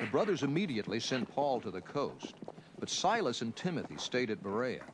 [0.00, 2.40] The brothers immediately sent Paul to the coast,
[2.80, 4.86] but Silas and Timothy stayed at Berea.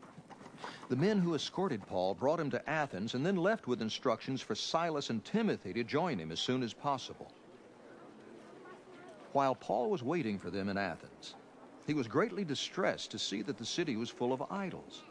[0.89, 4.55] The men who escorted Paul brought him to Athens and then left with instructions for
[4.55, 7.33] Silas and Timothy to join him as soon as possible.
[9.33, 11.35] While Paul was waiting for them in Athens,
[11.87, 15.03] he was greatly distressed to see that the city was full of idols.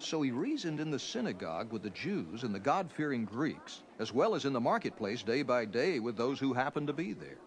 [0.00, 4.12] So he reasoned in the synagogue with the Jews and the God fearing Greeks, as
[4.12, 7.38] well as in the marketplace day by day with those who happened to be there.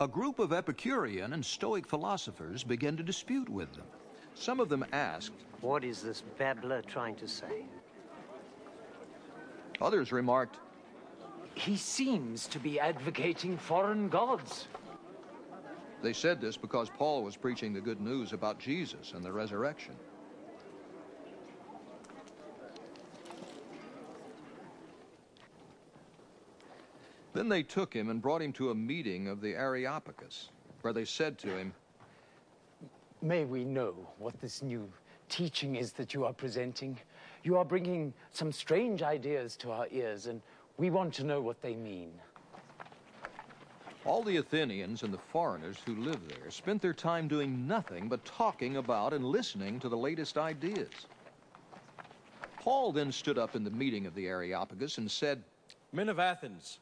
[0.00, 3.86] A group of Epicurean and Stoic philosophers began to dispute with them.
[4.34, 7.64] Some of them asked, What is this babbler trying to say?
[9.80, 10.58] Others remarked,
[11.54, 14.68] He seems to be advocating foreign gods.
[16.00, 19.96] They said this because Paul was preaching the good news about Jesus and the resurrection.
[27.38, 30.48] Then they took him and brought him to a meeting of the Areopagus,
[30.80, 31.72] where they said to him,
[33.22, 34.90] May we know what this new
[35.28, 36.98] teaching is that you are presenting?
[37.44, 40.42] You are bringing some strange ideas to our ears, and
[40.78, 42.10] we want to know what they mean.
[44.04, 48.24] All the Athenians and the foreigners who lived there spent their time doing nothing but
[48.24, 51.06] talking about and listening to the latest ideas.
[52.58, 55.44] Paul then stood up in the meeting of the Areopagus and said,
[55.92, 56.80] Men of Athens,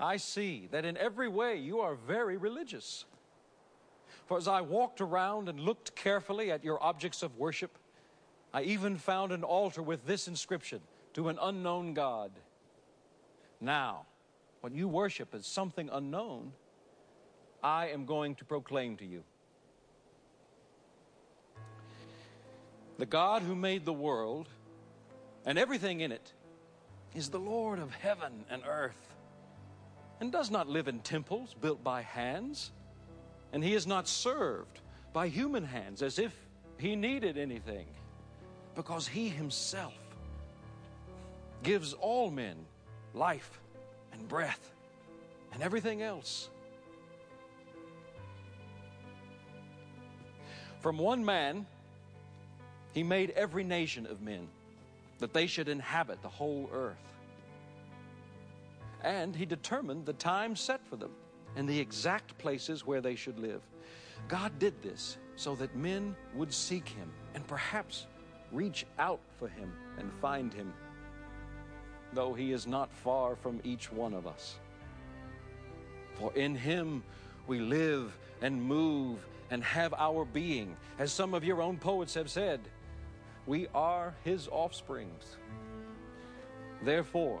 [0.00, 3.04] I see that in every way you are very religious.
[4.26, 7.76] For as I walked around and looked carefully at your objects of worship,
[8.52, 10.80] I even found an altar with this inscription
[11.14, 12.30] to an unknown God.
[13.60, 14.06] Now,
[14.62, 16.52] what you worship as something unknown,
[17.62, 19.22] I am going to proclaim to you.
[22.98, 24.48] The God who made the world
[25.44, 26.32] and everything in it
[27.14, 29.09] is the Lord of heaven and earth
[30.20, 32.70] and does not live in temples built by hands.
[33.52, 34.80] And he is not served
[35.12, 36.34] by human hands as if
[36.78, 37.86] he needed anything,
[38.74, 39.94] because he himself
[41.62, 42.56] gives all men
[43.12, 43.60] life
[44.12, 44.72] and breath
[45.52, 46.48] and everything else.
[50.80, 51.66] From one man,
[52.94, 54.48] he made every nation of men
[55.18, 57.09] that they should inhabit the whole earth.
[59.02, 61.12] And he determined the time set for them
[61.56, 63.62] and the exact places where they should live.
[64.28, 68.06] God did this so that men would seek him and perhaps
[68.52, 70.72] reach out for him and find him,
[72.12, 74.56] though he is not far from each one of us.
[76.14, 77.02] For in him
[77.46, 79.18] we live and move
[79.50, 80.76] and have our being.
[80.98, 82.60] As some of your own poets have said,
[83.46, 85.36] we are his offsprings.
[86.82, 87.40] Therefore,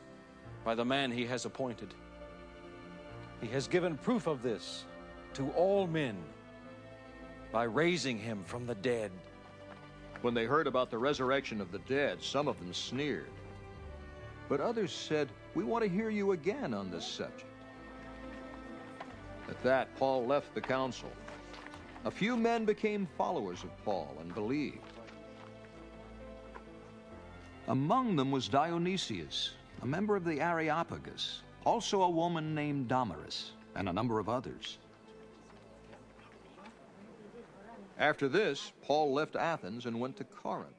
[0.63, 1.93] by the man he has appointed.
[3.41, 4.85] He has given proof of this
[5.33, 6.17] to all men
[7.51, 9.11] by raising him from the dead.
[10.21, 13.31] When they heard about the resurrection of the dead, some of them sneered.
[14.47, 17.45] But others said, We want to hear you again on this subject.
[19.49, 21.11] At that, Paul left the council.
[22.05, 24.77] A few men became followers of Paul and believed.
[27.67, 33.89] Among them was Dionysius, a member of the Areopagus, also a woman named Damaris, and
[33.89, 34.77] a number of others.
[37.97, 40.75] After this, Paul left Athens and went to Corinth.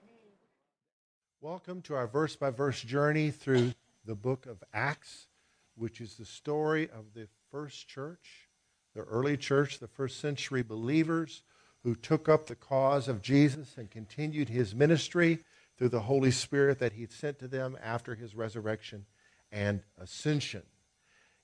[1.40, 3.72] Welcome to our verse by verse journey through
[4.04, 5.26] the book of Acts,
[5.74, 8.48] which is the story of the first church,
[8.94, 11.42] the early church, the first century believers
[11.82, 15.40] who took up the cause of Jesus and continued his ministry
[15.82, 19.04] through the Holy Spirit that he sent to them after his resurrection
[19.50, 20.62] and ascension.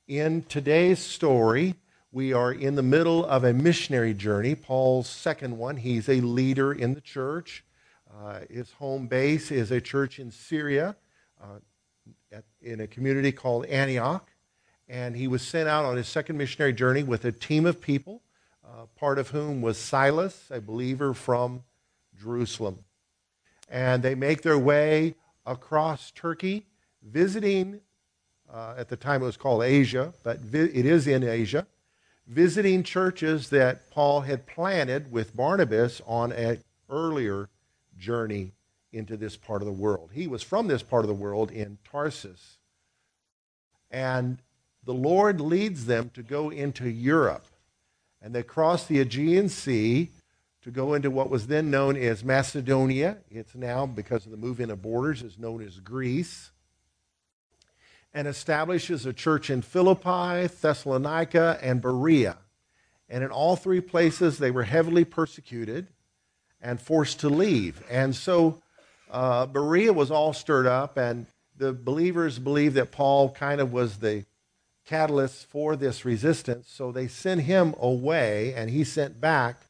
[0.07, 1.75] In today's story,
[2.13, 5.77] we are in the middle of a missionary journey, Paul's second one.
[5.77, 7.65] He's a leader in the church.
[8.17, 10.95] Uh, his home base is a church in Syria,
[11.43, 11.59] uh,
[12.31, 14.31] at, in a community called Antioch.
[14.89, 18.23] And he was sent out on his second missionary journey with a team of people,
[18.65, 21.65] uh, part of whom was Silas, a believer from
[22.17, 22.85] Jerusalem.
[23.69, 26.67] And they make their way across Turkey,
[27.03, 27.81] visiting,
[28.53, 31.67] uh, at the time it was called Asia, but vi- it is in Asia,
[32.27, 37.49] visiting churches that Paul had planted with Barnabas on an earlier
[37.99, 38.53] journey
[38.93, 40.11] into this part of the world.
[40.13, 42.59] He was from this part of the world in Tarsus.
[43.91, 44.39] And
[44.85, 47.45] the Lord leads them to go into Europe.
[48.23, 50.11] And they cross the Aegean Sea
[50.63, 53.19] to go into what was then known as Macedonia.
[53.31, 56.51] It's now, because of the moving of borders, is known as Greece.
[58.13, 62.39] And establishes a church in Philippi, Thessalonica, and Berea.
[63.09, 65.89] And in all three places, they were heavily persecuted
[66.61, 67.83] and forced to leave.
[67.89, 68.61] And so
[69.11, 71.27] uh, Berea was all stirred up, and
[71.57, 74.25] the believers believed that Paul kind of was the
[74.85, 76.69] catalyst for this resistance.
[76.69, 79.68] So they sent him away, and he sent back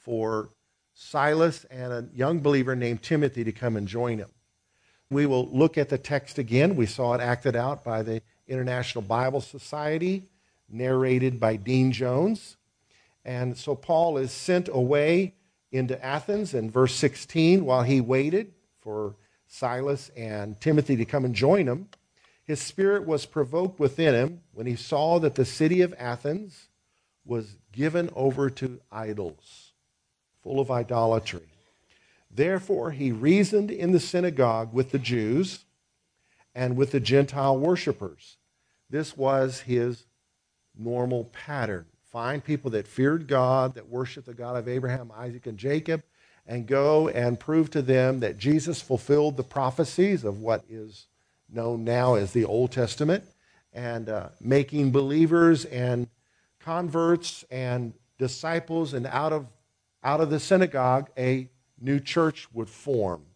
[0.00, 0.50] for
[0.94, 4.30] Silas and a young believer named Timothy to come and join him.
[5.10, 6.76] We will look at the text again.
[6.76, 10.28] We saw it acted out by the International Bible Society,
[10.68, 12.56] narrated by Dean Jones.
[13.24, 15.34] And so Paul is sent away
[15.72, 19.14] into Athens in verse 16 while he waited for
[19.46, 21.88] Silas and Timothy to come and join him.
[22.44, 26.68] His spirit was provoked within him when he saw that the city of Athens
[27.24, 29.69] was given over to idols,
[30.42, 31.46] full of idolatry.
[32.30, 35.64] Therefore, he reasoned in the synagogue with the Jews
[36.54, 38.36] and with the Gentile worshippers.
[38.88, 40.04] This was his
[40.76, 41.86] normal pattern.
[42.10, 46.02] Find people that feared God, that worshiped the God of Abraham, Isaac, and Jacob,
[46.46, 51.06] and go and prove to them that Jesus fulfilled the prophecies of what is
[51.48, 53.24] known now as the Old Testament,
[53.72, 56.08] and uh, making believers and
[56.58, 59.46] converts and disciples, and out of,
[60.02, 61.48] out of the synagogue, a
[61.80, 63.26] new church would form.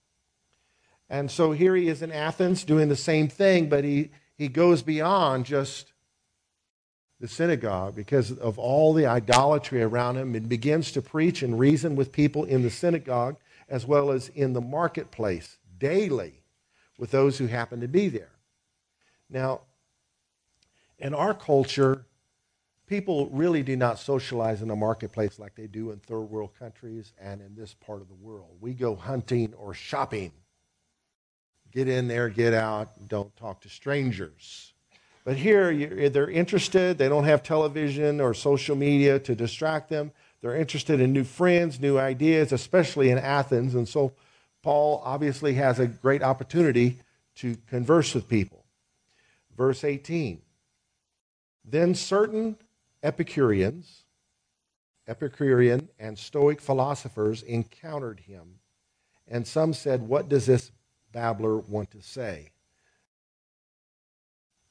[1.08, 4.82] And so here he is in Athens doing the same thing, but he, he goes
[4.82, 5.92] beyond just
[7.20, 11.96] the synagogue because of all the idolatry around him and begins to preach and reason
[11.96, 13.36] with people in the synagogue
[13.68, 16.42] as well as in the marketplace daily
[16.98, 18.32] with those who happen to be there.
[19.30, 19.62] Now,
[20.98, 22.06] in our culture,
[22.86, 27.12] people really do not socialize in the marketplace like they do in third world countries
[27.20, 28.56] and in this part of the world.
[28.60, 30.32] We go hunting or shopping.
[31.72, 34.72] Get in there, get out, don't talk to strangers.
[35.24, 36.98] But here, they're interested.
[36.98, 40.12] They don't have television or social media to distract them.
[40.42, 43.74] They're interested in new friends, new ideas, especially in Athens.
[43.74, 44.12] And so
[44.62, 46.98] Paul obviously has a great opportunity
[47.36, 48.64] to converse with people.
[49.56, 50.42] Verse 18
[51.64, 52.56] Then certain
[53.04, 54.04] Epicureans,
[55.06, 58.60] Epicurean and Stoic philosophers encountered him,
[59.28, 60.72] and some said, What does this
[61.12, 62.50] babbler want to say?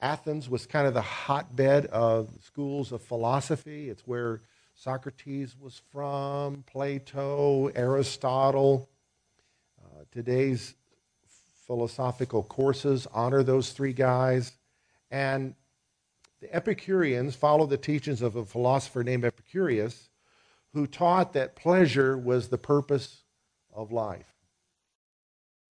[0.01, 3.89] Athens was kind of the hotbed of schools of philosophy.
[3.89, 4.41] It's where
[4.73, 8.89] Socrates was from, Plato, Aristotle.
[9.79, 10.73] Uh, today's
[11.67, 14.53] philosophical courses honor those three guys.
[15.11, 15.53] And
[16.43, 20.09] the Epicureans followed the teachings of a philosopher named Epicurus,
[20.73, 23.23] who taught that pleasure was the purpose
[23.71, 24.35] of life.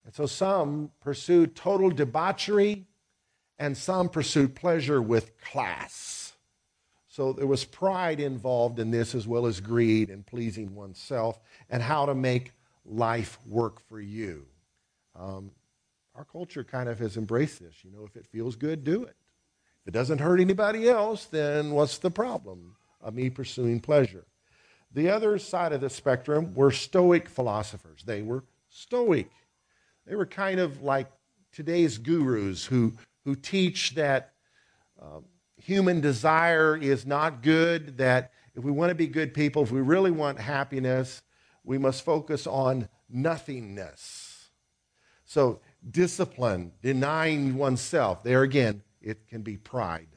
[0.05, 2.85] And so some pursued total debauchery
[3.59, 6.35] and some pursued pleasure with class.
[7.07, 11.41] So there was pride involved in this as well as greed and pleasing oneself
[11.71, 12.53] and how to make
[12.85, 14.45] life work for you.
[15.19, 15.51] Um,
[16.15, 17.77] our culture kind of has embraced this.
[17.83, 19.17] You know, if it feels good, do it.
[19.89, 24.27] It doesn't hurt anybody else, then what's the problem of me pursuing pleasure?
[24.93, 28.03] The other side of the spectrum were Stoic philosophers.
[28.05, 29.31] They were Stoic.
[30.07, 31.11] They were kind of like
[31.53, 32.93] today's gurus who
[33.25, 34.35] who teach that
[35.01, 35.21] uh,
[35.57, 39.81] human desire is not good, that if we want to be good people, if we
[39.81, 41.23] really want happiness,
[41.65, 44.51] we must focus on nothingness.
[45.25, 50.09] So, discipline, denying oneself, there again, it can be pride,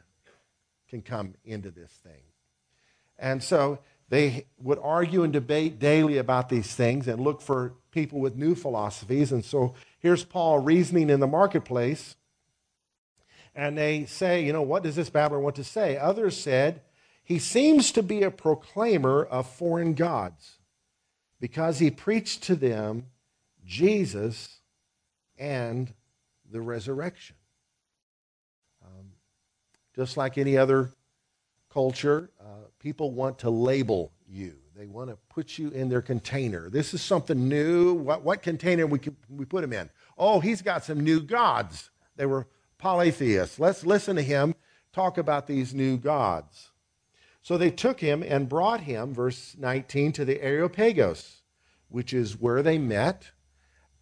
[0.89, 2.24] can come into this thing.
[3.17, 3.79] And so,
[4.10, 8.55] they would argue and debate daily about these things and look for people with new
[8.55, 9.31] philosophies.
[9.31, 12.15] And so, here's Paul reasoning in the marketplace
[13.55, 15.98] and they say, you know, what does this babbler want to say?
[15.98, 16.81] Others said,
[17.24, 20.60] he seems to be a proclaimer of foreign gods
[21.39, 23.07] because he preached to them
[23.65, 24.60] Jesus
[25.38, 25.93] and
[26.50, 27.36] the resurrection.
[29.95, 30.91] Just like any other
[31.71, 34.55] culture, uh, people want to label you.
[34.75, 36.69] They want to put you in their container.
[36.69, 37.93] This is something new.
[37.93, 39.89] What, what container we, we put him in?
[40.17, 41.91] Oh, he's got some new gods.
[42.15, 43.60] They were polytheists.
[43.60, 44.55] Let's listen to him
[44.93, 46.71] talk about these new gods.
[47.41, 51.41] So they took him and brought him, verse 19, to the Areopagus,
[51.89, 53.31] which is where they met,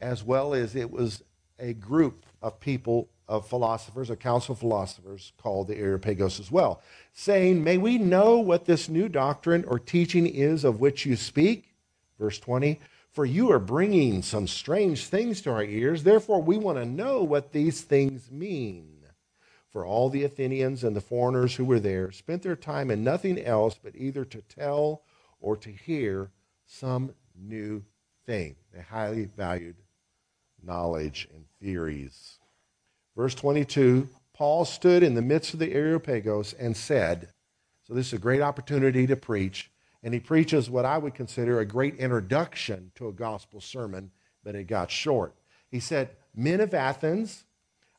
[0.02, 1.24] as well as it was
[1.58, 6.82] a group of people, of philosophers, a council of philosophers called the Areopagus as well,
[7.14, 11.76] saying, May we know what this new doctrine or teaching is of which you speak?
[12.20, 12.82] Verse 20,
[13.12, 17.24] For you are bringing some strange things to our ears, therefore we want to know
[17.24, 18.96] what these things mean.
[19.70, 23.40] For all the Athenians and the foreigners who were there spent their time in nothing
[23.40, 25.04] else but either to tell
[25.40, 26.32] or to hear
[26.66, 27.84] some new
[28.26, 28.56] thing.
[28.74, 29.76] They highly valued
[30.64, 32.39] knowledge and theories.
[33.16, 37.28] Verse 22 Paul stood in the midst of the Areopagus and said,
[37.84, 39.70] So this is a great opportunity to preach.
[40.02, 44.12] And he preaches what I would consider a great introduction to a gospel sermon,
[44.46, 45.36] but it got short.
[45.70, 47.44] He said, Men of Athens,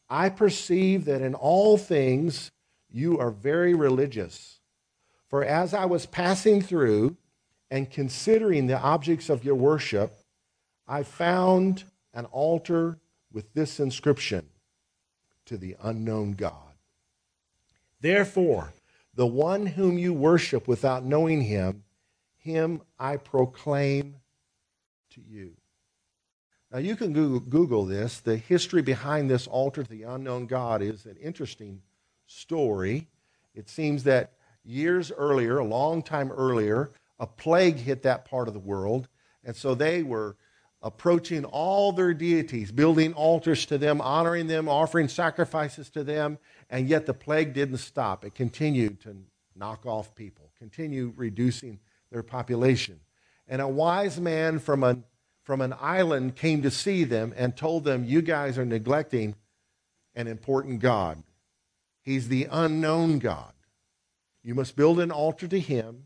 [0.09, 2.51] I perceive that in all things
[2.91, 4.61] you are very religious.
[5.29, 7.17] For as I was passing through
[7.71, 10.19] and considering the objects of your worship,
[10.89, 12.99] I found an altar
[13.31, 14.49] with this inscription
[15.51, 16.55] to the unknown God.
[18.01, 18.73] Therefore,
[19.17, 21.83] the one whom you worship without knowing him,
[22.39, 24.15] him I proclaim
[25.11, 25.57] to you.
[26.71, 28.21] Now, you can Google, Google, this.
[28.21, 31.83] The history behind this altar to the unknown God is an interesting
[32.29, 33.09] story.
[33.53, 38.55] It seems that years earlier, a long time earlier, a plague hit that part of
[38.55, 39.09] the world.
[39.43, 40.37] And so they were
[40.83, 46.39] approaching all their deities, building altars to them, honoring them, offering sacrifices to them.
[46.71, 48.25] And yet the plague didn't stop.
[48.25, 49.17] It continued to
[49.55, 53.01] knock off people, continue reducing their population.
[53.47, 55.05] And a wise man from an
[55.51, 59.35] from an island came to see them and told them, You guys are neglecting
[60.15, 61.23] an important God.
[62.03, 63.53] He's the unknown God.
[64.45, 66.05] You must build an altar to him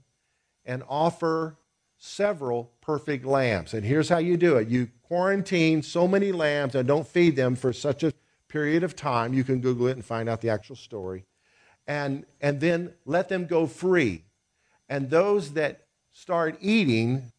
[0.65, 1.59] and offer
[1.99, 3.75] several perfect lambs.
[3.75, 7.57] And here's how you do it you quarantine so many lambs and don't feed them
[7.57, 8.13] for such a
[8.49, 9.35] period of time.
[9.35, 11.25] You can Google it and find out the actual story.
[11.87, 14.25] And, and then let them go free.
[14.89, 17.33] And those that start eating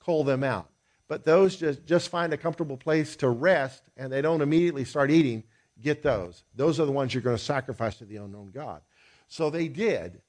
[0.00, 0.70] pull them out.
[1.08, 5.10] But those just, just find a comfortable place to rest and they don't immediately start
[5.10, 5.44] eating,
[5.80, 6.42] get those.
[6.54, 8.82] Those are the ones you're going to sacrifice to the unknown God.
[9.28, 10.22] So they did,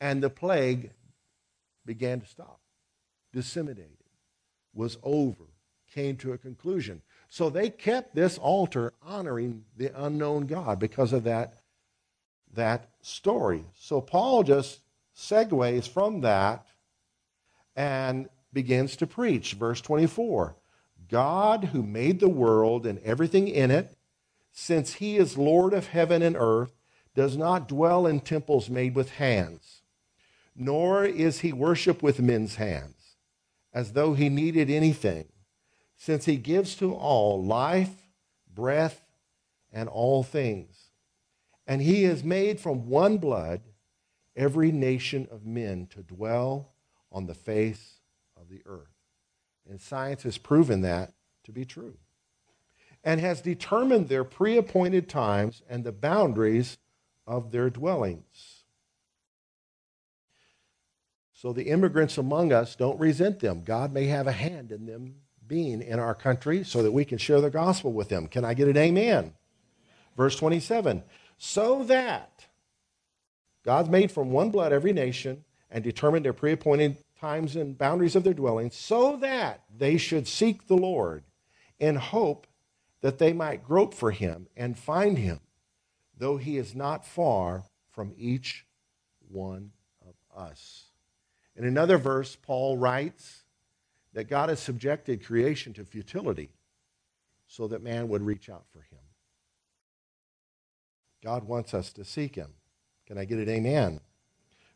[0.00, 0.92] and the plague
[1.84, 2.60] began to stop,
[3.32, 3.90] disseminated,
[4.74, 5.44] was over,
[5.92, 7.02] came to a conclusion.
[7.28, 11.54] So they kept this altar honoring the unknown God because of that,
[12.54, 13.64] that story.
[13.78, 14.80] So Paul just
[15.16, 16.66] segues from that
[17.74, 19.54] and begins to preach.
[19.54, 20.56] Verse 24
[21.08, 23.96] God, who made the world and everything in it,
[24.52, 26.72] since he is Lord of heaven and earth,
[27.14, 29.82] does not dwell in temples made with hands,
[30.56, 33.01] nor is he worshiped with men's hands,
[33.72, 35.26] as though he needed anything,
[35.96, 38.08] since he gives to all life,
[38.52, 39.04] breath,
[39.72, 40.90] and all things.
[41.66, 43.62] And he has made from one blood
[44.36, 46.72] every nation of men to dwell
[47.10, 48.00] on the face
[48.38, 48.88] of the earth.
[49.68, 51.12] And science has proven that
[51.44, 51.96] to be true
[53.04, 56.78] and has determined their pre appointed times and the boundaries
[57.26, 58.51] of their dwellings.
[61.42, 63.64] So the immigrants among us don't resent them.
[63.64, 67.18] God may have a hand in them being in our country so that we can
[67.18, 68.28] share the gospel with them.
[68.28, 69.34] Can I get an amen?
[70.16, 71.02] Verse 27
[71.38, 72.46] So that
[73.64, 78.14] God's made from one blood every nation and determined their pre appointed times and boundaries
[78.14, 81.24] of their dwellings, so that they should seek the Lord
[81.80, 82.46] in hope
[83.00, 85.40] that they might grope for him and find him,
[86.16, 88.64] though he is not far from each
[89.28, 89.72] one
[90.06, 90.91] of us.
[91.56, 93.42] In another verse, Paul writes
[94.14, 96.50] that God has subjected creation to futility
[97.46, 98.98] so that man would reach out for him.
[101.22, 102.54] God wants us to seek him.
[103.06, 104.00] Can I get an amen?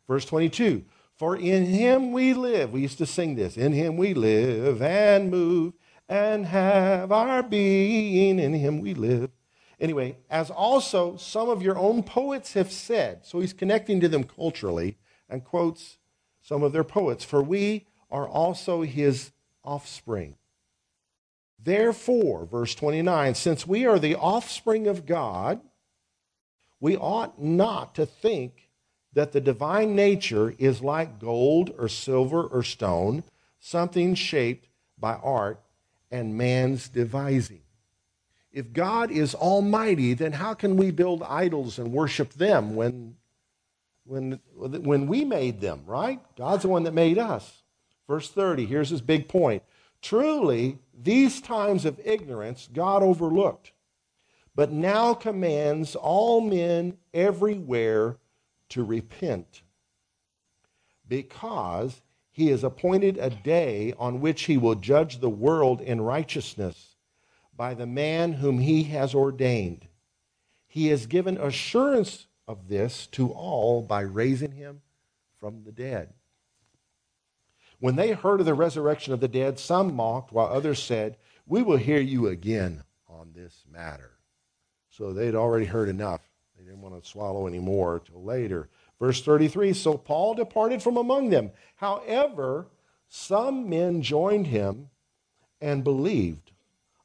[0.07, 0.85] Verse 22
[1.17, 2.71] for in him we live.
[2.71, 3.57] We used to sing this.
[3.57, 5.73] In him we live and move
[6.07, 8.37] and have our being.
[8.37, 9.31] In him we live.
[9.79, 14.23] Anyway, as also some of your own poets have said, so he's connecting to them
[14.23, 15.97] culturally and quotes
[16.47, 19.31] some of their poets, for we are also his
[19.65, 20.33] offspring.
[21.61, 25.59] Therefore, verse 29, since we are the offspring of God,
[26.79, 28.69] we ought not to think
[29.11, 33.23] that the divine nature is like gold or silver or stone,
[33.59, 35.59] something shaped by art
[36.09, 37.63] and man's devising.
[38.53, 43.17] If God is almighty, then how can we build idols and worship them when
[44.07, 46.19] when, when we made them, right?
[46.37, 47.63] God's the one that made us.
[48.07, 49.63] Verse 30, here's his big point.
[50.01, 53.73] Truly, these times of ignorance God overlooked,
[54.55, 58.17] but now commands all men everywhere
[58.69, 59.61] to repent,
[61.07, 66.95] because he has appointed a day on which he will judge the world in righteousness
[67.55, 69.87] by the man whom he has ordained.
[70.67, 74.81] He has given assurance of this to all by raising him
[75.39, 76.13] from the dead.
[77.79, 81.61] When they heard of the resurrection of the dead, some mocked, while others said, We
[81.61, 84.11] will hear you again on this matter.
[84.89, 86.21] So they'd already heard enough.
[86.57, 88.69] They didn't want to swallow any more till later.
[88.99, 91.51] Verse 33 So Paul departed from among them.
[91.75, 92.67] However,
[93.07, 94.89] some men joined him
[95.61, 96.51] and believed.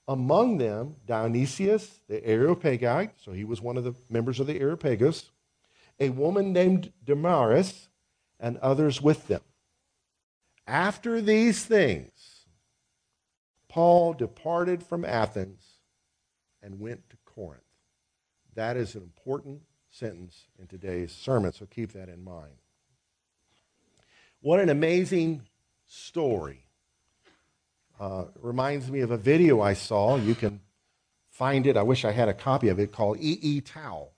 [0.08, 5.30] Among them, Dionysius the Areopagite, so he was one of the members of the Areopagus,
[6.02, 7.88] a woman named Damaris,
[8.40, 9.40] and others with them.
[10.66, 12.46] After these things,
[13.68, 15.62] Paul departed from Athens
[16.60, 17.62] and went to Corinth.
[18.56, 22.56] That is an important sentence in today's sermon, so keep that in mind.
[24.40, 25.42] What an amazing
[25.86, 26.66] story.
[28.00, 30.16] Uh, reminds me of a video I saw.
[30.16, 30.58] You can
[31.30, 31.76] find it.
[31.76, 33.38] I wish I had a copy of it called E.
[33.40, 33.60] E.
[33.60, 34.08] Tao,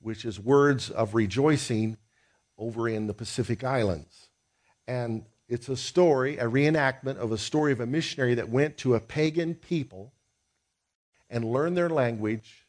[0.00, 1.96] which is words of rejoicing
[2.58, 4.28] over in the Pacific Islands.
[4.86, 8.94] And it's a story, a reenactment of a story of a missionary that went to
[8.94, 10.12] a pagan people
[11.28, 12.66] and learned their language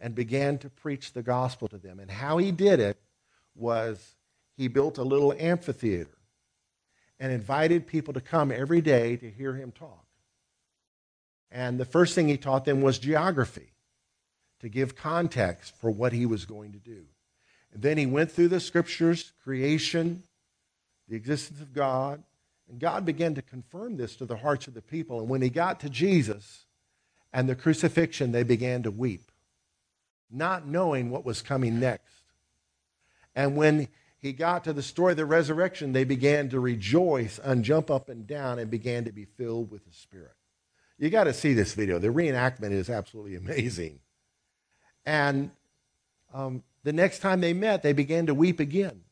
[0.00, 1.98] and began to preach the gospel to them.
[2.00, 2.98] And how he did it
[3.54, 4.16] was
[4.56, 6.18] he built a little amphitheater
[7.18, 10.04] and invited people to come every day to hear him talk.
[11.50, 13.72] And the first thing he taught them was geography
[14.66, 17.04] to give context for what he was going to do.
[17.72, 20.24] And then he went through the scriptures, creation,
[21.08, 22.24] the existence of God,
[22.68, 25.20] and God began to confirm this to the hearts of the people.
[25.20, 26.66] And when he got to Jesus
[27.32, 29.30] and the crucifixion, they began to weep
[30.28, 32.22] not knowing what was coming next.
[33.36, 33.86] And when
[34.18, 38.08] he got to the story of the resurrection, they began to rejoice and jump up
[38.08, 40.34] and down and began to be filled with the Spirit.
[40.98, 42.00] You got to see this video.
[42.00, 44.00] The reenactment is absolutely amazing.
[45.06, 45.52] And
[46.34, 49.02] um, the next time they met, they began to weep again.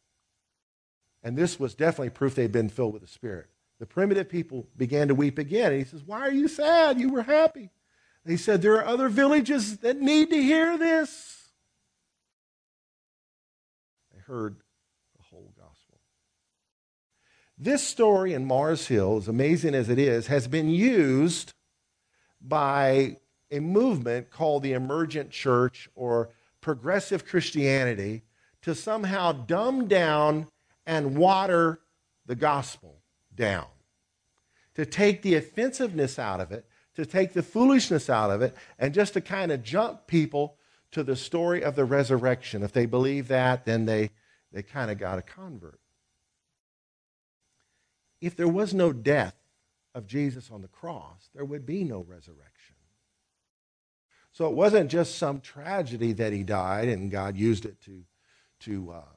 [1.22, 3.46] And this was definitely proof they'd been filled with the Spirit.
[3.78, 5.72] The primitive people began to weep again.
[5.72, 7.00] And he says, Why are you sad?
[7.00, 7.70] You were happy.
[8.26, 11.48] He said, There are other villages that need to hear this.
[14.12, 14.56] They heard
[15.16, 16.00] the whole gospel.
[17.56, 21.52] This story in Mars Hill, as amazing as it is, has been used
[22.40, 23.16] by
[23.54, 28.22] a movement called the Emergent Church or Progressive Christianity
[28.62, 30.46] to somehow dumb down
[30.86, 31.80] and water
[32.26, 33.02] the gospel
[33.34, 33.66] down,
[34.74, 38.94] to take the offensiveness out of it to take the foolishness out of it and
[38.94, 40.56] just to kind of jump people
[40.92, 42.62] to the story of the resurrection.
[42.62, 44.10] If they believe that, then they,
[44.52, 45.80] they kind of got a convert.
[48.20, 49.34] If there was no death
[49.94, 52.53] of Jesus on the cross, there would be no resurrection.
[54.34, 58.02] So it wasn't just some tragedy that he died and God used it to,
[58.60, 59.14] to uh,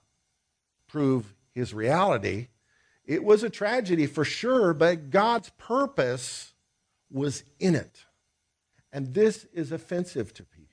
[0.87, 2.49] prove his reality.
[3.03, 6.53] It was a tragedy for sure, but God's purpose
[7.09, 8.05] was in it.
[8.93, 10.67] And this is offensive to people.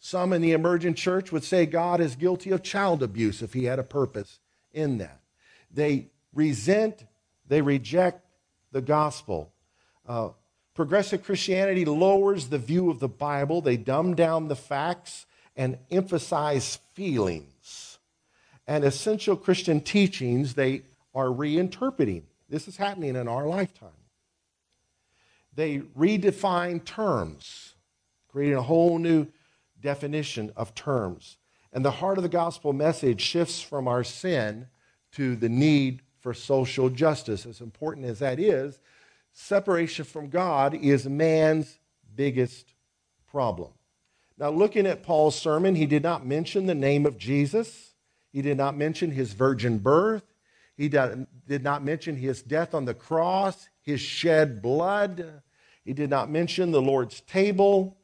[0.00, 3.64] Some in the emergent church would say God is guilty of child abuse if he
[3.64, 4.40] had a purpose
[4.72, 5.20] in that.
[5.70, 7.06] They resent,
[7.46, 8.26] they reject
[8.72, 9.52] the gospel.
[10.06, 10.30] Uh,
[10.74, 16.80] progressive Christianity lowers the view of the Bible, they dumb down the facts and emphasize
[16.94, 17.98] feelings.
[18.66, 20.82] And essential Christian teachings they
[21.14, 22.22] are reinterpreting.
[22.48, 23.90] This is happening in our lifetime
[25.56, 27.74] they redefine terms,
[28.28, 29.26] creating a whole new
[29.80, 31.36] definition of terms.
[31.72, 34.68] And the heart of the gospel message shifts from our sin
[35.12, 37.46] to the need for social justice.
[37.46, 38.80] As important as that is,
[39.34, 41.78] separation from God is man's
[42.14, 42.72] biggest
[43.26, 43.72] problem.
[44.38, 47.94] Now, looking at Paul's sermon, he did not mention the name of Jesus.
[48.32, 50.24] He did not mention his virgin birth.
[50.76, 55.42] He did not mention his death on the cross, his shed blood.
[55.84, 57.96] He did not mention the Lord's table.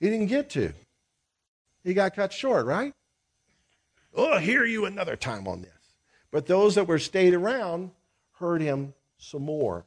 [0.00, 0.72] He didn't get to.
[1.84, 2.92] He got cut short, right?
[4.14, 5.70] Oh, I'll hear you another time on this.
[6.30, 7.92] But those that were stayed around
[8.38, 9.84] heard him some more.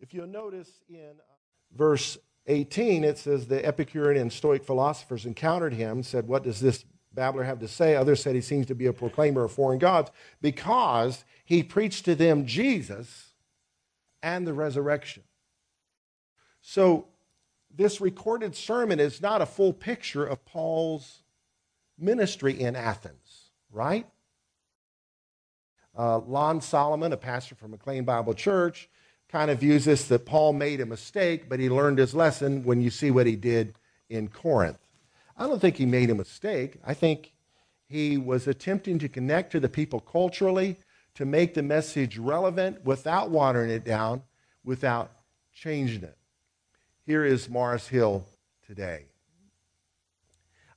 [0.00, 5.74] If you'll notice in uh, verse 18, it says the Epicurean and Stoic philosophers encountered
[5.74, 7.96] him, said, What does this babbler have to say?
[7.96, 10.10] Others said he seems to be a proclaimer of foreign gods
[10.40, 13.34] because he preached to them Jesus
[14.22, 15.22] and the resurrection.
[16.62, 17.06] So,
[17.72, 21.22] this recorded sermon is not a full picture of Paul's
[21.96, 24.06] ministry in Athens, right?
[25.96, 28.88] Uh, Lon Solomon, a pastor from McLean Bible Church,
[29.28, 32.80] kind of views this that Paul made a mistake, but he learned his lesson when
[32.80, 33.74] you see what he did
[34.08, 34.78] in Corinth.
[35.36, 36.76] I don't think he made a mistake.
[36.84, 37.32] I think
[37.86, 40.76] he was attempting to connect to the people culturally,
[41.14, 44.22] to make the message relevant without watering it down,
[44.64, 45.10] without
[45.52, 46.16] changing it.
[47.04, 48.24] Here is Mars Hill
[48.64, 49.09] today.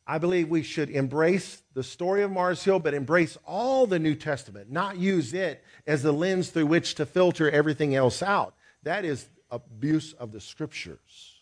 [0.06, 4.16] I believe we should embrace the story of Mars Hill, but embrace all the New
[4.16, 8.54] Testament, not use it as the lens through which to filter everything else out.
[8.84, 11.38] That is abuse of the scriptures.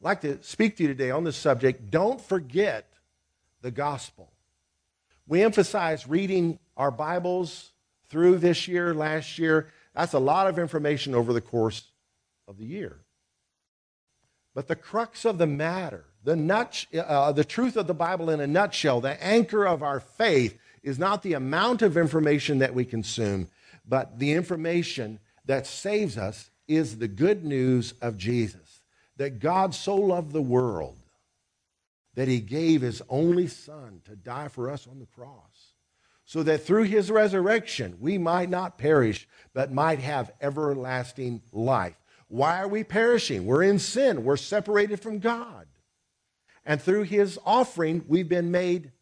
[0.00, 1.90] I'd like to speak to you today on this subject.
[1.90, 2.92] Don't forget
[3.62, 4.32] the gospel.
[5.28, 7.70] We emphasize reading our Bibles
[8.08, 9.68] through this year, last year.
[9.94, 11.84] That's a lot of information over the course
[12.48, 12.98] of the year.
[14.54, 18.40] But the crux of the matter the, nut, uh, the truth of the Bible in
[18.40, 22.84] a nutshell, the anchor of our faith, is not the amount of information that we
[22.84, 23.48] consume,
[23.86, 28.80] but the information that saves us is the good news of Jesus.
[29.16, 30.96] That God so loved the world
[32.14, 35.74] that he gave his only Son to die for us on the cross,
[36.24, 41.96] so that through his resurrection we might not perish, but might have everlasting life.
[42.28, 43.46] Why are we perishing?
[43.46, 45.66] We're in sin, we're separated from God.
[46.70, 48.92] And through his offering, we've been made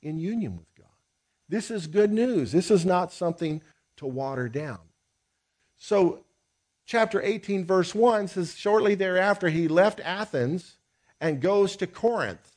[0.00, 0.86] in union with God.
[1.48, 2.52] This is good news.
[2.52, 3.60] This is not something
[3.96, 4.78] to water down.
[5.76, 6.24] So,
[6.86, 10.76] chapter 18, verse 1 says, Shortly thereafter, he left Athens
[11.20, 12.56] and goes to Corinth.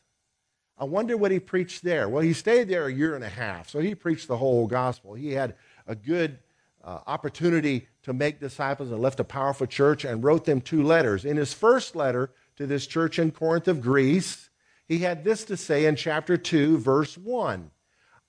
[0.77, 2.07] I wonder what he preached there.
[2.07, 5.15] Well, he stayed there a year and a half, so he preached the whole gospel.
[5.15, 5.55] He had
[5.87, 6.37] a good
[6.83, 11.25] uh, opportunity to make disciples and left a powerful church and wrote them two letters.
[11.25, 14.49] In his first letter, to this church in Corinth of Greece,
[14.87, 17.71] he had this to say in chapter 2, verse 1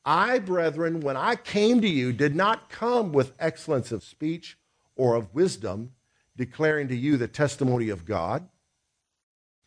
[0.05, 4.57] I, brethren, when I came to you, did not come with excellence of speech
[4.95, 5.93] or of wisdom,
[6.37, 8.49] declaring to you the testimony of God,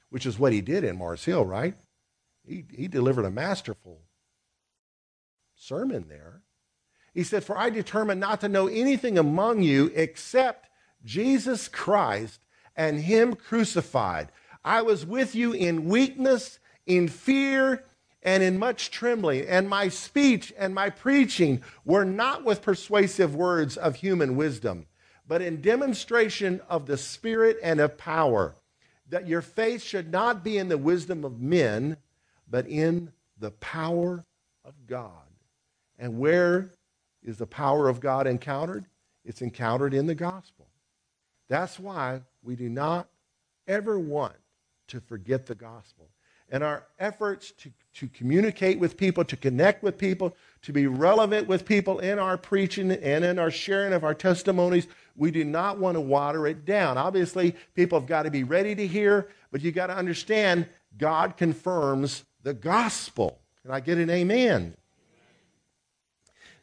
[0.10, 1.76] which is what he did in Mars Hill, right?
[2.45, 4.02] He, he delivered a masterful
[5.56, 6.41] sermon there.
[7.13, 10.69] He said, For I determined not to know anything among you except
[11.04, 12.39] Jesus Christ
[12.76, 14.30] and Him crucified.
[14.63, 17.84] I was with you in weakness, in fear,
[18.22, 19.45] and in much trembling.
[19.48, 24.88] And my speech and my preaching were not with persuasive words of human wisdom,
[25.28, 28.56] but in demonstration of the Spirit and of power,
[29.08, 31.98] that your faith should not be in the wisdom of men,
[32.50, 34.26] but in the power
[34.65, 35.12] of God.
[35.98, 36.72] And where
[37.24, 38.86] is the power of God encountered?
[39.24, 40.67] It's encountered in the gospel.
[41.48, 43.08] That's why we do not
[43.67, 44.36] ever want
[44.89, 46.10] to forget the gospel.
[46.52, 51.47] And our efforts to, to communicate with people, to connect with people, to be relevant
[51.47, 55.78] with people in our preaching and in our sharing of our testimonies, we do not
[55.78, 56.97] want to water it down.
[56.97, 61.38] Obviously, people have got to be ready to hear, but you got to understand God
[61.38, 63.39] confirms the gospel.
[63.62, 64.75] Can I get an amen?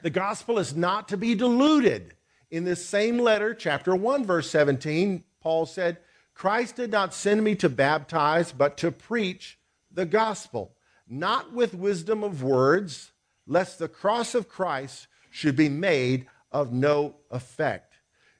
[0.02, 2.14] The gospel is not to be diluted.
[2.50, 5.98] In this same letter, chapter 1, verse 17, Paul said,
[6.36, 9.58] Christ did not send me to baptize, but to preach
[9.90, 10.76] the gospel,
[11.08, 13.12] not with wisdom of words,
[13.46, 17.94] lest the cross of Christ should be made of no effect.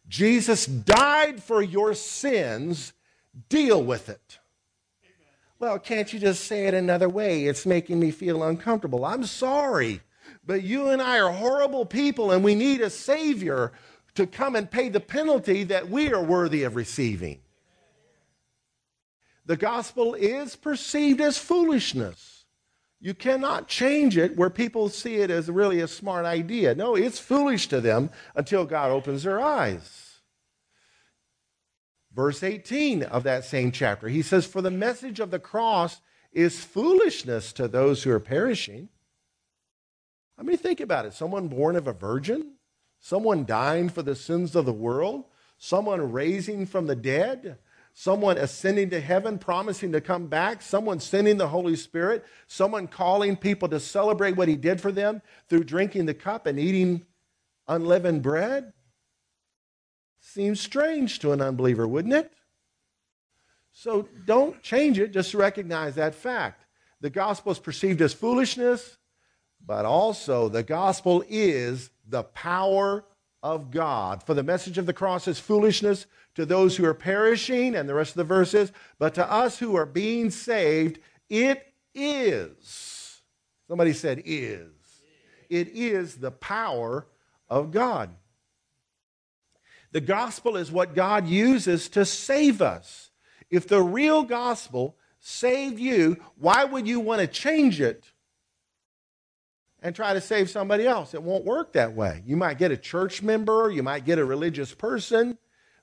[0.09, 2.93] Jesus died for your sins,
[3.49, 4.41] deal with it.
[5.59, 7.47] Well, can't you just say it another way?
[7.47, 9.07] It's making me feel uncomfortable.
[9.07, 10.03] I'm sorry,
[10.45, 13.73] but you and I are horrible people, and we need a Savior
[14.17, 17.41] to come and pay the penalty that we are worthy of receiving
[19.47, 22.45] the gospel is perceived as foolishness.
[22.99, 26.75] You cannot change it where people see it as really a smart idea.
[26.75, 30.21] No, it's foolish to them until God opens their eyes.
[32.13, 36.01] Verse 18 of that same chapter, he says, For the message of the cross
[36.33, 38.89] is foolishness to those who are perishing.
[40.39, 41.13] I mean, think about it.
[41.13, 42.55] Someone born of a virgin,
[42.99, 45.25] someone dying for the sins of the world,
[45.59, 47.59] someone raising from the dead,
[47.99, 53.35] someone ascending to heaven, promising to come back, someone sending the Holy Spirit, someone calling
[53.35, 57.07] people to celebrate what he did for them through drinking the cup and eating
[57.67, 58.75] unleavened bread?
[60.21, 62.31] Seems strange to an unbeliever, wouldn't it?
[63.73, 66.67] So don't change it, just recognize that fact.
[67.01, 68.99] The gospel is perceived as foolishness,
[69.67, 73.07] but also the gospel is the power
[73.43, 74.23] of God.
[74.23, 76.07] For the message of the cross is foolishness
[76.37, 79.59] to those who are perishing, and the rest of the verse is, but to us
[79.59, 83.23] who are being saved, it is.
[83.67, 84.71] Somebody said is.
[85.49, 87.07] It is the power
[87.49, 88.11] of God.
[89.93, 93.11] The gospel is what God uses to save us.
[93.49, 98.13] If the real gospel saved you, why would you want to change it
[99.81, 101.15] and try to save somebody else?
[101.15, 102.23] It won't work that way.
[102.27, 105.39] You might get a church member, you might get a religious person,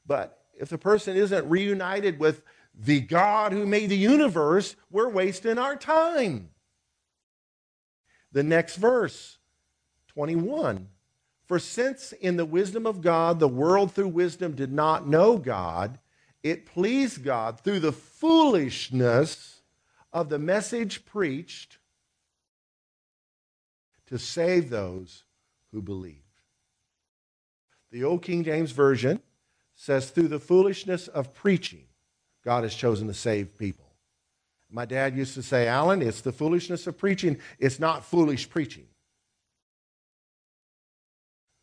[0.06, 2.42] but if the person isn't reunited with
[2.74, 6.50] the God who made the universe, we're wasting our time.
[8.32, 9.38] The next verse,
[10.08, 10.88] 21.
[11.46, 16.00] For since in the wisdom of God, the world through wisdom did not know God,
[16.42, 19.62] it pleased God through the foolishness
[20.12, 21.78] of the message preached
[24.08, 25.24] to save those
[25.72, 26.18] who believe.
[27.92, 29.22] The Old King James Version
[29.84, 31.84] says, through the foolishness of preaching,
[32.46, 33.92] God has chosen to save people.
[34.72, 38.86] My dad used to say, Alan, it's the foolishness of preaching, it's not foolish preaching.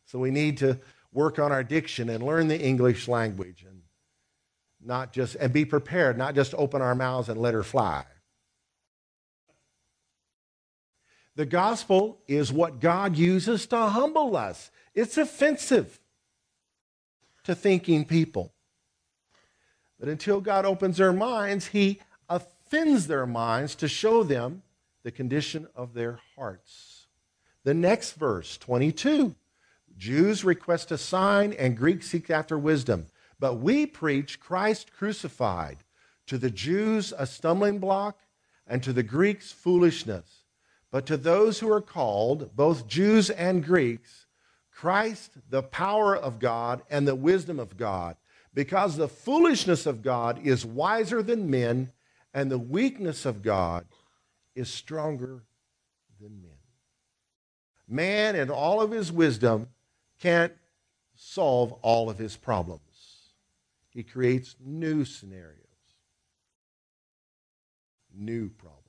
[0.05, 0.79] So we need to
[1.11, 3.81] work on our diction and learn the English language and
[4.79, 8.05] not just and be prepared, not just open our mouths and let her fly.
[11.35, 14.69] The gospel is what God uses to humble us.
[14.93, 15.99] It's offensive
[17.43, 18.53] to thinking people.
[19.99, 24.63] But until God opens their minds, He offends their minds to show them
[25.03, 27.07] the condition of their hearts.
[27.63, 29.35] The next verse, 22.
[29.97, 33.05] Jews request a sign and Greeks seek after wisdom.
[33.39, 35.77] But we preach Christ crucified.
[36.27, 38.19] To the Jews, a stumbling block,
[38.65, 40.43] and to the Greeks, foolishness.
[40.91, 44.20] But to those who are called, both Jews and Greeks,
[44.81, 48.15] Christ, the power of God and the wisdom of God.
[48.51, 51.91] Because the foolishness of God is wiser than men,
[52.33, 53.85] and the weakness of God
[54.55, 55.43] is stronger
[56.19, 56.57] than men.
[57.87, 59.67] Man, in all of his wisdom,
[60.19, 60.53] can't
[61.15, 62.81] solve all of his problems.
[63.91, 65.59] He creates new scenarios,
[68.11, 68.79] new problems.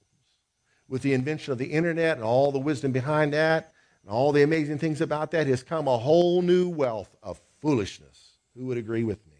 [0.88, 3.71] With the invention of the internet and all the wisdom behind that,
[4.02, 8.32] and all the amazing things about that, has come a whole new wealth of foolishness.
[8.56, 9.36] Who would agree with me?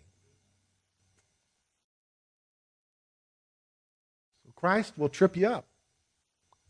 [4.44, 5.66] So Christ will trip you up,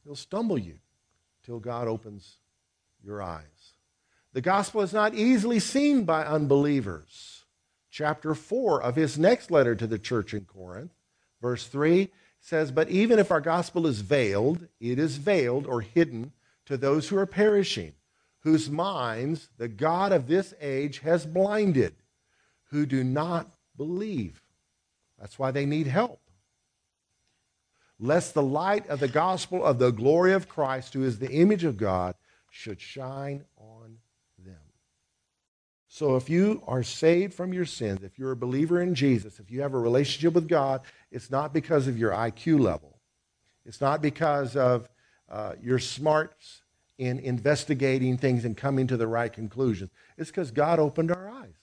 [0.05, 0.78] He'll stumble you
[1.44, 2.38] till God opens
[3.05, 3.74] your eyes.
[4.33, 7.44] The gospel is not easily seen by unbelievers.
[7.90, 10.92] Chapter 4 of his next letter to the church in Corinth,
[11.42, 12.09] verse 3
[12.40, 16.33] says, But even if our gospel is veiled, it is veiled or hidden
[16.66, 17.94] to those who are perishing,
[18.40, 21.94] whose minds the God of this age has blinded,
[22.70, 24.42] who do not believe.
[25.18, 26.20] That's why they need help.
[27.98, 31.62] Lest the light of the gospel of the glory of Christ, who is the image
[31.62, 32.16] of God,
[32.51, 33.98] should shine on
[34.38, 34.59] them.
[35.87, 39.51] so if you are saved from your sins, if you're a believer in Jesus, if
[39.51, 43.01] you have a relationship with God, it's not because of your IQ level.
[43.64, 44.88] It's not because of
[45.33, 46.61] uh, your smarts
[46.99, 49.90] in investigating things and coming to the right conclusions.
[50.18, 51.55] It's because God opened our eyes.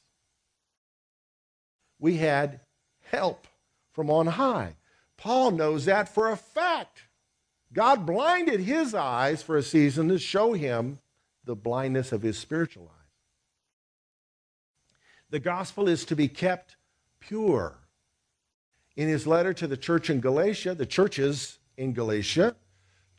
[2.00, 2.62] We had
[3.04, 3.48] help
[3.94, 4.76] from on high.
[5.18, 7.04] Paul knows that for a fact.
[7.72, 11.00] God blinded his eyes for a season to show him
[11.46, 12.96] the blindness of his spiritual eyes.
[15.30, 16.76] The gospel is to be kept
[17.20, 17.78] pure.
[18.96, 22.56] In his letter to the church in Galatia, the churches in Galatia,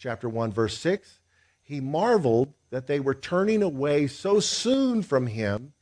[0.01, 1.21] chapter 1, verse 6,
[1.63, 5.73] he marveled that they were turning away so soon from him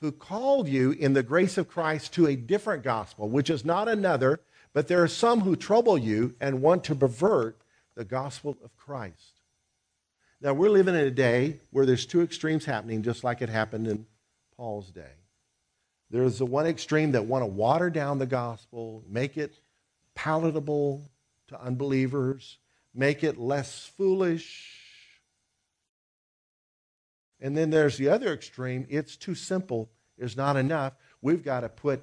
[0.00, 3.88] who called you in the grace of Christ to a different gospel, which is not
[3.88, 4.40] another,
[4.72, 7.58] but there are some who trouble you and want to pervert
[7.94, 9.40] the gospel of Christ.
[10.40, 13.86] Now, we're living in a day where there's two extremes happening, just like it happened
[13.86, 14.06] in
[14.56, 15.14] Paul's day.
[16.10, 19.58] There's the one extreme that want to water down the gospel, make it
[20.14, 21.10] palatable
[21.48, 22.58] to unbelievers,
[22.96, 24.72] make it less foolish.
[27.40, 30.94] And then there's the other extreme it's too simple, it's not enough.
[31.20, 32.02] We've got to put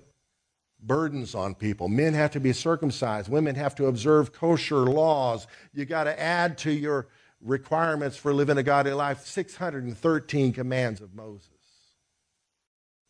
[0.80, 1.88] burdens on people.
[1.88, 5.48] Men have to be circumcised, women have to observe kosher laws.
[5.74, 7.08] You got to add to your
[7.42, 11.50] requirements for living a godly life 613 commands of Moses.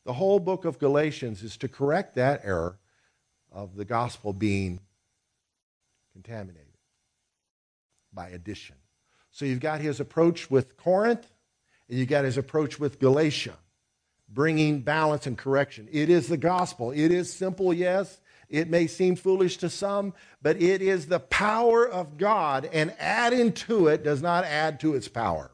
[0.06, 2.78] The whole book of Galatians is to correct that error
[3.52, 4.80] of the gospel being
[6.14, 6.73] contaminated
[8.14, 8.76] by addition.
[9.32, 11.28] So you've got his approach with Corinth,
[11.90, 13.58] and you've got his approach with Galatia,
[14.30, 15.88] bringing balance and correction.
[15.92, 16.92] It is the gospel.
[16.92, 18.20] It is simple, yes.
[18.50, 23.54] It may seem foolish to some, but it is the power of God, and adding
[23.54, 25.50] to it does not add to its power.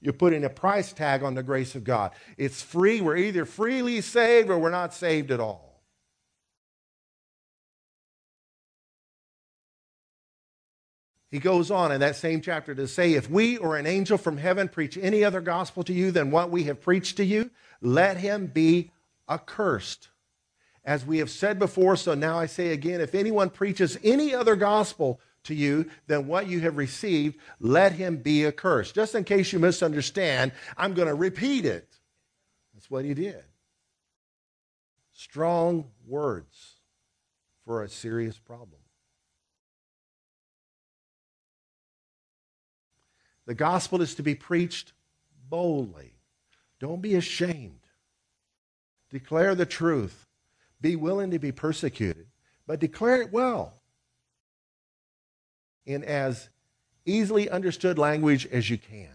[0.00, 2.12] You're putting a price tag on the grace of God.
[2.36, 3.00] It's free.
[3.00, 5.71] We're either freely saved or we're not saved at all.
[11.32, 14.36] He goes on in that same chapter to say, If we or an angel from
[14.36, 18.18] heaven preach any other gospel to you than what we have preached to you, let
[18.18, 18.90] him be
[19.26, 20.10] accursed.
[20.84, 24.54] As we have said before, so now I say again, if anyone preaches any other
[24.56, 28.94] gospel to you than what you have received, let him be accursed.
[28.94, 31.88] Just in case you misunderstand, I'm going to repeat it.
[32.74, 33.42] That's what he did.
[35.14, 36.74] Strong words
[37.64, 38.81] for a serious problem.
[43.46, 44.92] The gospel is to be preached
[45.48, 46.14] boldly.
[46.80, 47.80] Don't be ashamed.
[49.10, 50.26] Declare the truth.
[50.80, 52.26] Be willing to be persecuted,
[52.66, 53.74] but declare it well
[55.86, 56.48] in as
[57.04, 59.10] easily understood language as you can.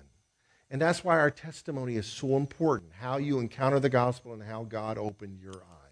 [0.70, 4.64] And that's why our testimony is so important how you encounter the gospel and how
[4.64, 5.88] God opened your eyes.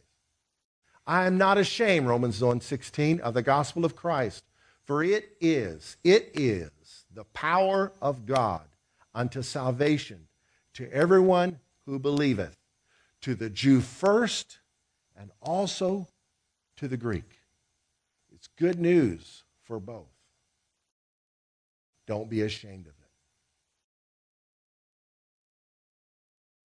[1.08, 4.44] I am not ashamed, Romans 1 16, of the gospel of Christ,
[4.84, 6.72] for it is, it is
[7.16, 8.68] the power of God
[9.14, 10.28] unto salvation
[10.74, 12.58] to everyone who believeth,
[13.22, 14.60] to the Jew first
[15.18, 16.08] and also
[16.76, 17.40] to the Greek.
[18.34, 20.12] It's good news for both.
[22.06, 22.94] Don't be ashamed of it.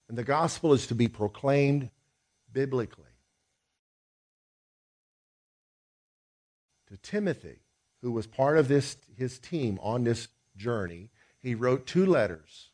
[0.10, 1.90] And the gospel is to be proclaimed
[2.52, 3.06] biblically.
[6.90, 7.61] To Timothy,
[8.02, 11.10] who was part of this, his team on this journey,
[11.40, 12.70] he wrote two letters.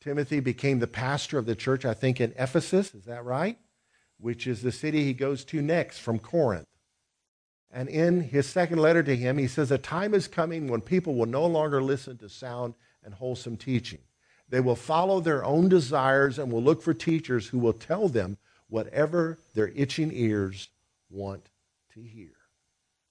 [0.00, 2.94] Timothy became the pastor of the church, I think, in Ephesus.
[2.94, 3.58] Is that right?
[4.18, 6.66] Which is the city he goes to next from Corinth.
[7.70, 11.14] And in his second letter to him, he says, A time is coming when people
[11.14, 12.74] will no longer listen to sound
[13.04, 13.98] and wholesome teaching.
[14.48, 18.38] They will follow their own desires and will look for teachers who will tell them
[18.68, 20.68] whatever their itching ears
[21.10, 21.50] want
[21.94, 22.32] to hear.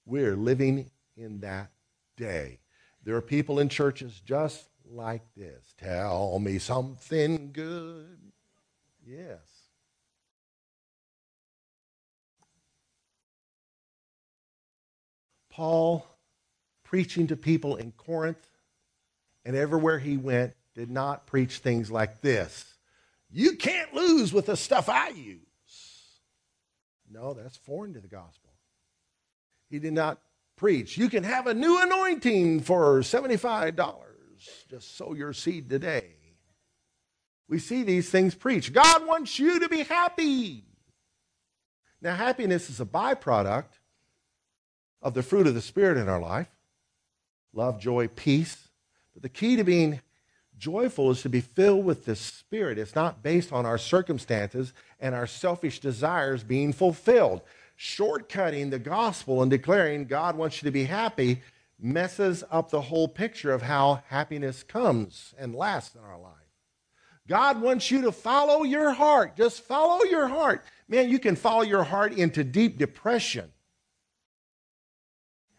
[0.06, 1.70] We're living in that
[2.16, 2.60] day.
[3.04, 5.74] There are people in churches just like this.
[5.78, 8.18] Tell me something good.
[9.04, 9.38] Yes.
[15.50, 16.06] Paul,
[16.84, 18.46] preaching to people in Corinth
[19.44, 22.74] and everywhere he went, did not preach things like this.
[23.30, 25.40] You can't lose with the stuff I use.
[27.10, 28.50] No, that's foreign to the gospel.
[29.70, 30.20] He did not
[30.56, 30.98] preach.
[30.98, 33.94] You can have a new anointing for $75.
[34.68, 36.16] Just sow your seed today.
[37.48, 38.72] We see these things preached.
[38.72, 40.64] God wants you to be happy.
[42.02, 43.78] Now, happiness is a byproduct
[45.00, 46.48] of the fruit of the Spirit in our life
[47.52, 48.68] love, joy, peace.
[49.14, 50.00] But the key to being
[50.58, 52.78] joyful is to be filled with the Spirit.
[52.78, 57.40] It's not based on our circumstances and our selfish desires being fulfilled.
[57.78, 61.42] Shortcutting the gospel and declaring God wants you to be happy
[61.78, 66.32] messes up the whole picture of how happiness comes and lasts in our life.
[67.28, 69.36] God wants you to follow your heart.
[69.36, 70.64] Just follow your heart.
[70.88, 73.52] Man, you can follow your heart into deep depression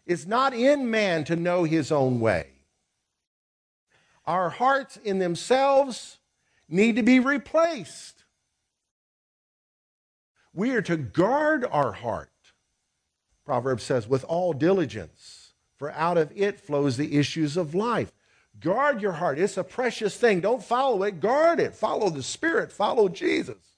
[0.08, 2.46] it's not in man to know his own way.
[4.26, 6.18] Our hearts in themselves
[6.66, 8.17] need to be replaced.
[10.58, 12.32] We are to guard our heart,
[13.46, 18.10] Proverbs says, with all diligence, for out of it flows the issues of life.
[18.58, 19.38] Guard your heart.
[19.38, 20.40] It's a precious thing.
[20.40, 21.76] Don't follow it, guard it.
[21.76, 23.76] Follow the Spirit, follow Jesus.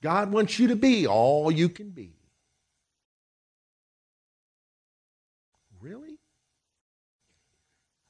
[0.00, 2.14] God wants you to be all you can be.
[5.78, 6.14] Really?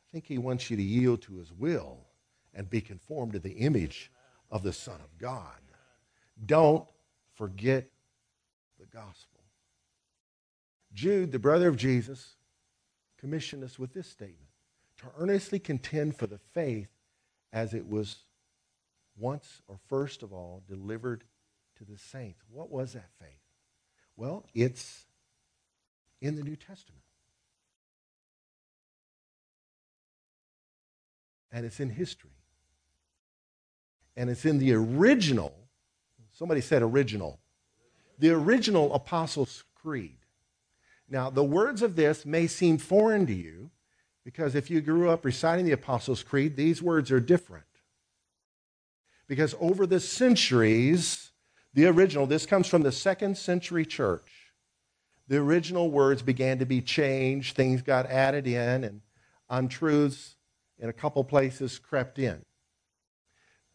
[0.04, 2.06] I think He wants you to yield to His will
[2.54, 4.12] and be conformed to the image
[4.50, 5.60] of the Son of God.
[6.44, 6.86] Don't
[7.34, 7.88] forget
[8.78, 9.40] the gospel.
[10.92, 12.36] Jude, the brother of Jesus,
[13.18, 14.50] commissioned us with this statement
[14.98, 16.88] to earnestly contend for the faith
[17.52, 18.16] as it was
[19.18, 21.24] once or first of all delivered
[21.76, 22.42] to the saints.
[22.50, 23.28] What was that faith?
[24.16, 25.04] Well, it's
[26.20, 27.02] in the New Testament.
[31.52, 32.35] And it's in history.
[34.16, 35.66] And it's in the original
[36.36, 37.40] Somebody said original.
[38.18, 40.18] The original Apostles' Creed.
[41.08, 43.70] Now, the words of this may seem foreign to you
[44.22, 47.64] because if you grew up reciting the Apostles' Creed, these words are different.
[49.28, 51.30] Because over the centuries,
[51.72, 54.52] the original, this comes from the second century church,
[55.28, 59.00] the original words began to be changed, things got added in, and
[59.48, 60.36] untruths
[60.78, 62.44] in a couple places crept in.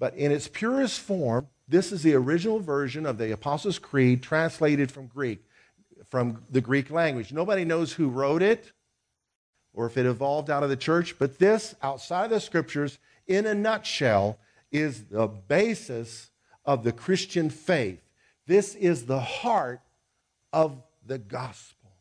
[0.01, 4.91] But in its purest form, this is the original version of the Apostles' Creed translated
[4.91, 5.45] from Greek,
[6.09, 7.31] from the Greek language.
[7.31, 8.71] Nobody knows who wrote it
[9.75, 12.97] or if it evolved out of the church, but this, outside of the scriptures,
[13.27, 14.39] in a nutshell,
[14.71, 16.31] is the basis
[16.65, 18.01] of the Christian faith.
[18.47, 19.81] This is the heart
[20.51, 21.91] of the gospel.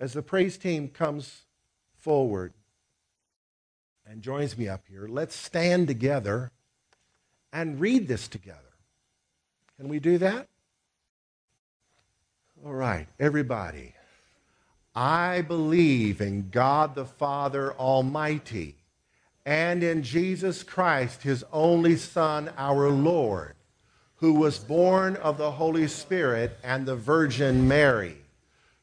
[0.00, 1.42] As the praise team comes
[1.98, 2.54] forward
[4.06, 6.50] and joins me up here, let's stand together
[7.52, 8.58] and read this together.
[9.76, 10.48] Can we do that?
[12.64, 13.94] All right, everybody.
[14.94, 18.76] I believe in God the Father Almighty
[19.46, 23.54] and in Jesus Christ, his only Son, our Lord,
[24.16, 28.18] who was born of the Holy Spirit and the Virgin Mary,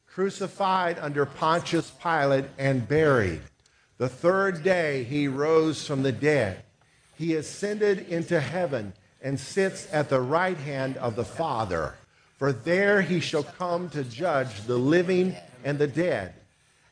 [0.08, 3.42] crucified under Pontius Pilate and buried.
[3.98, 6.64] The third day he rose from the dead
[7.16, 8.92] he ascended into heaven
[9.22, 11.94] and sits at the right hand of the Father.
[12.38, 16.34] For there he shall come to judge the living and the dead.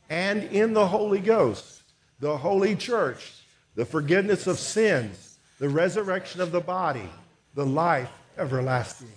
[0.09, 1.83] And in the Holy Ghost,
[2.21, 3.33] the holy church,
[3.75, 7.09] the forgiveness of sins, the resurrection of the body,
[7.55, 9.09] the life everlasting.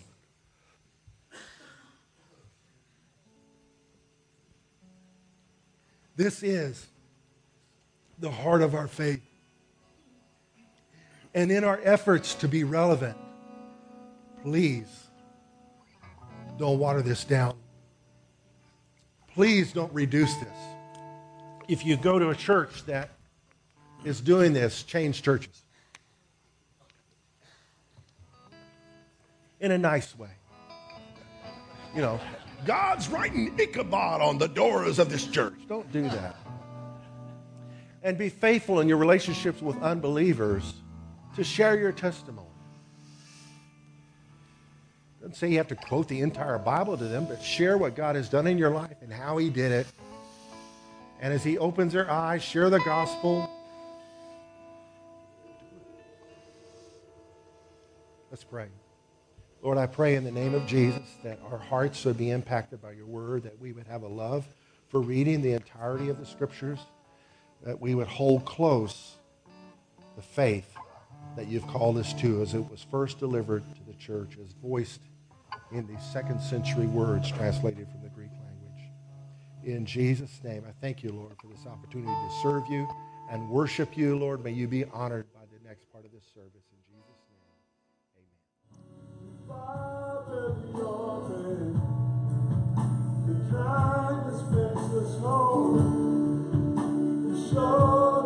[6.16, 6.88] This is
[8.18, 9.22] the heart of our faith.
[11.38, 13.16] And in our efforts to be relevant,
[14.42, 14.88] please
[16.58, 17.54] don't water this down.
[19.36, 20.58] Please don't reduce this.
[21.68, 23.12] If you go to a church that
[24.04, 25.62] is doing this, change churches.
[29.60, 30.32] In a nice way.
[31.94, 32.20] You know,
[32.66, 35.54] God's writing Ichabod on the doors of this church.
[35.70, 36.36] Don't do that.
[38.02, 40.74] And be faithful in your relationships with unbelievers
[41.38, 42.48] to share your testimony.
[45.22, 48.16] Doesn't say you have to quote the entire Bible to them, but share what God
[48.16, 49.88] has done in your life and how He did it.
[51.22, 53.48] And as He opens their eyes, share the gospel.
[58.32, 58.68] Let's pray.
[59.62, 62.94] Lord, I pray in the name of Jesus that our hearts would be impacted by
[62.94, 64.48] your word, that we would have a love
[64.90, 66.80] for reading the entirety of the scriptures,
[67.64, 69.18] that we would hold close
[70.16, 70.77] the faith
[71.38, 75.02] that you've called us to as it was first delivered to the church, as voiced
[75.72, 78.92] in these second century words translated from the Greek language.
[79.64, 82.88] In Jesus' name, I thank you, Lord, for this opportunity to serve you
[83.30, 84.44] and worship you, Lord.
[84.44, 86.66] May you be honored by the next part of this service.
[86.74, 87.40] In Jesus' name,
[97.54, 98.17] amen.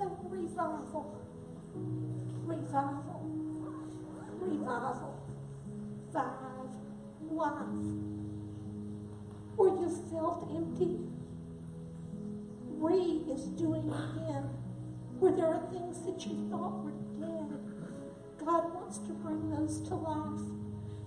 [0.00, 1.20] Say revival.
[2.44, 3.30] Revival.
[4.40, 5.22] Revival.
[6.12, 6.34] Five.
[7.30, 7.86] Life.
[9.56, 11.00] Where you felt empty.
[12.78, 14.48] Re is doing again.
[15.18, 17.58] Where there are things that you thought were dead.
[18.38, 20.40] God wants to bring those to life.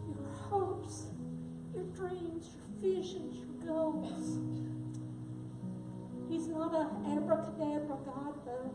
[0.07, 1.05] Your hopes,
[1.73, 4.37] your dreams, your visions, your goals.
[6.53, 8.71] Not an abracadabra God, though.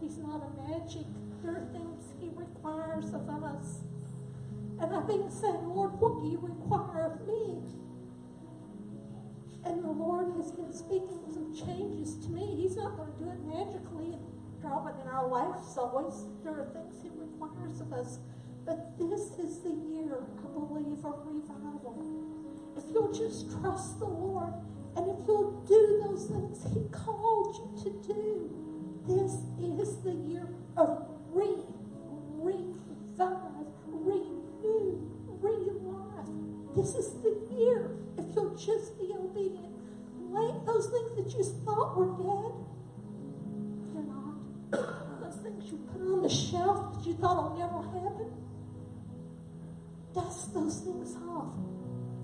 [0.00, 1.04] He's not a magic.
[1.44, 3.84] There are things He requires of us.
[4.80, 7.60] And I've been saying, Lord, what do you require of me?
[9.66, 12.56] And the Lord has been speaking some changes to me.
[12.56, 14.24] He's not going to do it magically and
[14.62, 16.24] drop it in our lives always.
[16.42, 18.18] There are things He requires of us.
[18.64, 22.00] But this is the year, I believe, of revival.
[22.76, 24.52] If you'll just trust the Lord
[24.96, 28.50] and if you'll do those things He called you to do,
[29.06, 31.54] this is the year of re,
[32.38, 36.28] revive, renew, re-life.
[36.74, 39.74] This is the year if you'll just be obedient.
[40.30, 42.52] Lay those things that you thought were dead,
[43.92, 45.20] they're not.
[45.20, 48.32] Those things you put on the shelf that you thought will never happen,
[50.14, 51.54] dust those things off.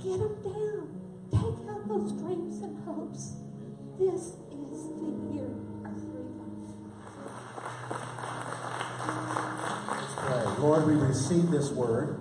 [0.03, 1.02] Get them down.
[1.87, 3.35] Those dreams and hopes.
[3.99, 5.51] This is the year
[5.85, 6.03] of.
[10.59, 12.21] Lord, we receive this word.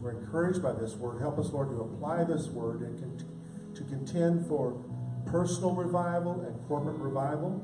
[0.00, 1.20] We're encouraged by this word.
[1.20, 3.26] Help us, Lord, to apply this word and con-
[3.74, 4.84] to contend for
[5.26, 7.62] personal revival and corporate revival.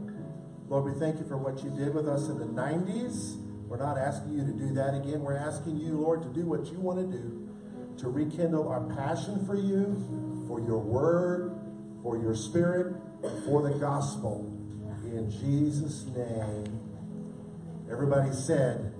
[0.69, 3.37] Lord, we thank you for what you did with us in the 90s.
[3.69, 5.21] We're not asking you to do that again.
[5.21, 7.49] We're asking you, Lord, to do what you want to do,
[7.99, 11.57] to rekindle our passion for you, for your word,
[12.03, 12.97] for your spirit,
[13.47, 14.53] for the gospel.
[15.05, 16.81] In Jesus' name.
[17.89, 18.93] Everybody said,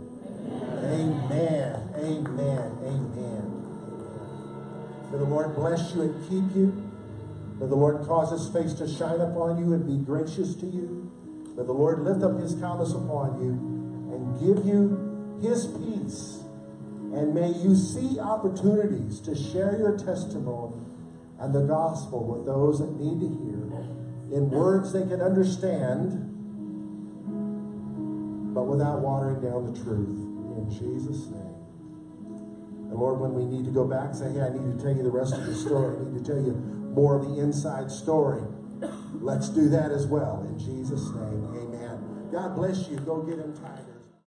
[0.85, 1.91] Amen.
[1.97, 2.79] Amen.
[2.85, 3.47] Amen.
[5.11, 6.73] May the Lord bless you and keep you.
[7.59, 11.11] May the Lord cause his face to shine upon you and be gracious to you.
[11.57, 13.59] May the Lord lift up his countenance upon you
[14.15, 16.45] and give you his peace.
[17.13, 20.90] And may you see opportunities to share your testimony
[21.41, 23.61] and the gospel with those that need to hear
[24.33, 26.27] in words they can understand,
[28.55, 30.19] but without watering down the truth.
[30.57, 31.57] In Jesus' name.
[32.91, 35.03] And Lord, when we need to go back, say, hey, I need to tell you
[35.03, 35.97] the rest of the story.
[35.97, 36.53] I need to tell you
[36.95, 38.43] more of the inside story.
[39.21, 40.45] Let's do that as well.
[40.49, 42.29] In Jesus' name, amen.
[42.33, 42.99] God bless you.
[42.99, 43.90] Go get him, Tiger.